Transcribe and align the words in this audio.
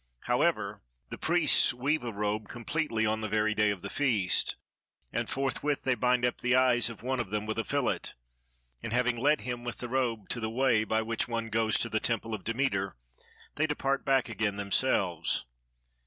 However, 0.21 0.81
the 1.09 1.17
priests 1.19 1.75
weave 1.75 2.03
a 2.03 2.11
robe 2.11 2.49
completely 2.49 3.05
on 3.05 3.21
the 3.21 3.29
very 3.29 3.53
day 3.53 3.69
of 3.69 3.83
the 3.83 3.89
feast, 3.91 4.55
and 5.13 5.29
forthwith 5.29 5.83
they 5.83 5.93
bind 5.93 6.25
up 6.25 6.41
the 6.41 6.55
eyes 6.55 6.89
of 6.89 7.03
one 7.03 7.19
of 7.19 7.29
them 7.29 7.45
with 7.45 7.59
a 7.59 7.63
fillet, 7.63 7.99
and 8.81 8.93
having 8.93 9.15
led 9.17 9.41
him 9.41 9.63
with 9.63 9.77
the 9.77 9.87
robe 9.87 10.27
to 10.29 10.39
the 10.39 10.49
way 10.49 10.83
by 10.83 11.03
which 11.03 11.27
one 11.27 11.51
goes 11.51 11.77
to 11.77 11.87
the 11.87 11.99
temple 11.99 12.33
of 12.33 12.43
Demeter, 12.43 12.95
they 13.57 13.67
depart 13.67 14.03
back 14.03 14.27
again 14.27 14.55
themselves. 14.55 15.45